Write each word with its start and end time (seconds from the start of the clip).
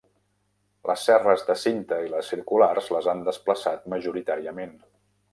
Les 0.91 1.01
serres 1.09 1.43
de 1.49 1.55
cinta 1.63 1.99
i 2.05 2.09
les 2.13 2.31
circulars 2.33 2.89
les 2.95 3.09
han 3.13 3.21
desplaçat 3.27 3.85
majoritàriament. 3.95 4.73